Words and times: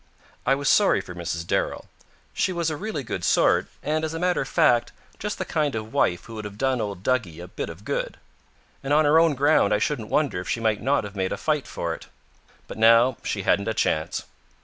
I 0.47 0.55
was 0.55 0.67
sorry 0.67 0.99
for 0.99 1.13
Mrs. 1.13 1.45
Darrell. 1.45 1.85
She 2.33 2.51
was 2.51 2.71
a 2.71 2.75
really 2.75 3.03
good 3.03 3.23
sort 3.23 3.67
and, 3.83 4.03
as 4.03 4.15
a 4.15 4.19
matter 4.19 4.41
of 4.41 4.47
fact, 4.47 4.91
just 5.19 5.37
the 5.37 5.45
kind 5.45 5.75
of 5.75 5.93
wife 5.93 6.23
who 6.25 6.33
would 6.33 6.45
have 6.45 6.57
done 6.57 6.81
old 6.81 7.03
Duggie 7.03 7.39
a 7.39 7.47
bit 7.47 7.69
of 7.69 7.85
good. 7.85 8.17
And 8.83 8.93
on 8.93 9.05
her 9.05 9.19
own 9.19 9.35
ground 9.35 9.75
I 9.75 9.77
shouldn't 9.77 10.09
wonder 10.09 10.39
if 10.41 10.49
she 10.49 10.59
might 10.59 10.81
not 10.81 11.03
have 11.03 11.15
made 11.15 11.31
a 11.31 11.37
fight 11.37 11.67
for 11.67 11.93
it. 11.93 12.07
But 12.67 12.79
now 12.79 13.17
she 13.21 13.43
hadn't 13.43 13.67
a 13.67 13.75
chance. 13.75 14.23